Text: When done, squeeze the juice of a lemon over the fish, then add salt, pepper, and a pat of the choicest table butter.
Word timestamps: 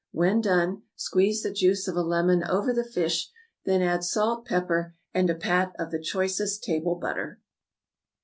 When 0.11 0.41
done, 0.41 0.81
squeeze 0.95 1.43
the 1.43 1.53
juice 1.53 1.87
of 1.87 1.95
a 1.95 2.01
lemon 2.01 2.43
over 2.43 2.73
the 2.73 2.83
fish, 2.83 3.29
then 3.65 3.83
add 3.83 4.03
salt, 4.03 4.47
pepper, 4.47 4.95
and 5.13 5.29
a 5.29 5.35
pat 5.35 5.75
of 5.77 5.91
the 5.91 5.99
choicest 6.01 6.63
table 6.63 6.95
butter. 6.95 7.39